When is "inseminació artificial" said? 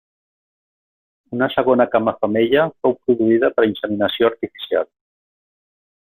3.71-4.89